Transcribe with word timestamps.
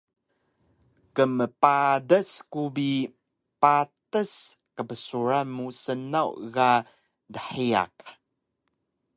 kmpadas 1.15 2.31
ku 2.51 2.61
bi 2.75 2.89
patas 3.61 4.31
qbsuran 4.75 5.47
mu 5.57 5.65
snaw 5.83 6.31
ga 6.55 6.71
dhiyaq 7.33 7.95